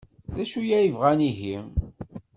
D 0.35 0.37
acu 0.43 0.59
ay 0.77 0.87
bɣan 0.95 1.19
ihi? 1.29 1.55